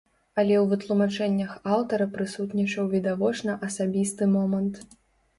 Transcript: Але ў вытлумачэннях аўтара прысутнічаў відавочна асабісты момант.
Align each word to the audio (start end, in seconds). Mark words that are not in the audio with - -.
Але 0.41 0.53
ў 0.59 0.61
вытлумачэннях 0.69 1.51
аўтара 1.75 2.07
прысутнічаў 2.15 2.87
відавочна 2.93 3.55
асабісты 3.69 4.23
момант. 4.37 4.81